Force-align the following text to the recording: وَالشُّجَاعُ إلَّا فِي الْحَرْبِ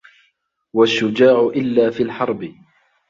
وَالشُّجَاعُ 0.73 1.47
إلَّا 1.55 1.89
فِي 1.91 2.03
الْحَرْبِ 2.03 2.53